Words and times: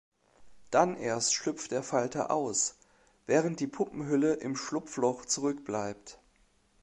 Dann 0.71 0.97
erst 0.97 1.35
schlüpft 1.35 1.69
der 1.69 1.83
Falter 1.83 2.31
aus, 2.31 2.75
während 3.27 3.59
die 3.59 3.67
Puppenhülle 3.67 4.33
im 4.33 4.55
Schlupfloch 4.55 5.25
zurückbleibt. 5.25 6.17